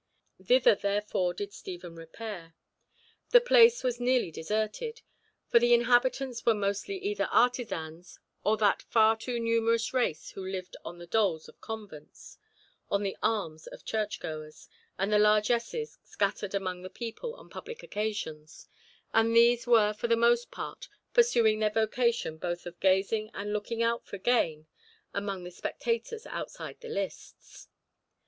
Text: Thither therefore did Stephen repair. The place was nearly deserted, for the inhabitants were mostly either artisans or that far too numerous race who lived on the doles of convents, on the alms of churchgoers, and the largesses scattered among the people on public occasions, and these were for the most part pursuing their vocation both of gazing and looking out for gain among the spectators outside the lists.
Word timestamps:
Thither 0.43 0.73
therefore 0.73 1.35
did 1.35 1.53
Stephen 1.53 1.93
repair. 1.95 2.55
The 3.29 3.39
place 3.39 3.83
was 3.83 3.99
nearly 3.99 4.31
deserted, 4.31 5.03
for 5.47 5.59
the 5.59 5.75
inhabitants 5.75 6.43
were 6.43 6.55
mostly 6.55 6.97
either 6.97 7.25
artisans 7.25 8.17
or 8.43 8.57
that 8.57 8.81
far 8.81 9.15
too 9.15 9.39
numerous 9.39 9.93
race 9.93 10.31
who 10.31 10.43
lived 10.43 10.75
on 10.83 10.97
the 10.97 11.05
doles 11.05 11.47
of 11.47 11.61
convents, 11.61 12.39
on 12.89 13.03
the 13.03 13.15
alms 13.21 13.67
of 13.67 13.85
churchgoers, 13.85 14.67
and 14.97 15.13
the 15.13 15.19
largesses 15.19 15.99
scattered 16.03 16.55
among 16.55 16.81
the 16.81 16.89
people 16.89 17.35
on 17.35 17.47
public 17.47 17.83
occasions, 17.83 18.67
and 19.13 19.35
these 19.35 19.67
were 19.67 19.93
for 19.93 20.07
the 20.07 20.15
most 20.17 20.49
part 20.49 20.89
pursuing 21.13 21.59
their 21.59 21.69
vocation 21.69 22.37
both 22.39 22.65
of 22.65 22.79
gazing 22.79 23.29
and 23.35 23.53
looking 23.53 23.83
out 23.83 24.03
for 24.07 24.17
gain 24.17 24.65
among 25.13 25.43
the 25.43 25.51
spectators 25.51 26.25
outside 26.25 26.81
the 26.81 26.89
lists. 26.89 27.67